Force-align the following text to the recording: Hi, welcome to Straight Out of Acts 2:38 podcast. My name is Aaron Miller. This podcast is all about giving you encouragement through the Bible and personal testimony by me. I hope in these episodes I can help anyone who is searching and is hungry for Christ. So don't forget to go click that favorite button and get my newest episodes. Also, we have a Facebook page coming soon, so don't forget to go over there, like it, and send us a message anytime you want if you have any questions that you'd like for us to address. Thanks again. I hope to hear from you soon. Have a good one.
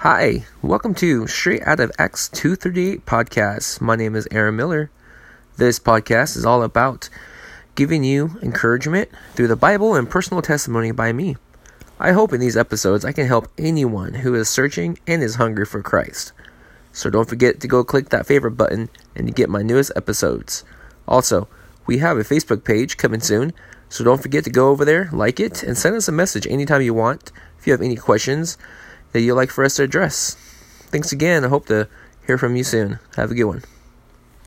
Hi, 0.00 0.44
welcome 0.60 0.94
to 0.96 1.26
Straight 1.26 1.66
Out 1.66 1.80
of 1.80 1.90
Acts 1.98 2.28
2:38 2.28 3.06
podcast. 3.06 3.80
My 3.80 3.96
name 3.96 4.14
is 4.14 4.28
Aaron 4.30 4.54
Miller. 4.54 4.90
This 5.56 5.78
podcast 5.78 6.36
is 6.36 6.44
all 6.44 6.62
about 6.62 7.08
giving 7.76 8.04
you 8.04 8.38
encouragement 8.42 9.08
through 9.34 9.48
the 9.48 9.56
Bible 9.56 9.94
and 9.94 10.08
personal 10.08 10.42
testimony 10.42 10.90
by 10.90 11.14
me. 11.14 11.38
I 11.98 12.12
hope 12.12 12.34
in 12.34 12.40
these 12.40 12.58
episodes 12.58 13.06
I 13.06 13.12
can 13.12 13.26
help 13.26 13.48
anyone 13.56 14.16
who 14.16 14.34
is 14.34 14.50
searching 14.50 14.98
and 15.06 15.22
is 15.22 15.36
hungry 15.36 15.64
for 15.64 15.80
Christ. 15.80 16.32
So 16.92 17.08
don't 17.08 17.28
forget 17.28 17.58
to 17.60 17.66
go 17.66 17.82
click 17.82 18.10
that 18.10 18.26
favorite 18.26 18.58
button 18.58 18.90
and 19.14 19.34
get 19.34 19.48
my 19.48 19.62
newest 19.62 19.92
episodes. 19.96 20.62
Also, 21.08 21.48
we 21.86 21.98
have 21.98 22.18
a 22.18 22.22
Facebook 22.22 22.64
page 22.64 22.98
coming 22.98 23.20
soon, 23.20 23.54
so 23.88 24.04
don't 24.04 24.22
forget 24.22 24.44
to 24.44 24.50
go 24.50 24.68
over 24.68 24.84
there, 24.84 25.08
like 25.10 25.40
it, 25.40 25.62
and 25.62 25.76
send 25.76 25.96
us 25.96 26.06
a 26.06 26.12
message 26.12 26.46
anytime 26.46 26.82
you 26.82 26.92
want 26.92 27.32
if 27.58 27.66
you 27.66 27.72
have 27.72 27.80
any 27.80 27.96
questions 27.96 28.58
that 29.16 29.22
you'd 29.22 29.34
like 29.34 29.50
for 29.50 29.64
us 29.64 29.76
to 29.76 29.82
address. 29.82 30.34
Thanks 30.92 31.10
again. 31.10 31.42
I 31.42 31.48
hope 31.48 31.68
to 31.68 31.88
hear 32.26 32.36
from 32.36 32.54
you 32.54 32.62
soon. 32.62 32.98
Have 33.16 33.30
a 33.30 33.34
good 33.34 33.44
one. 33.44 33.62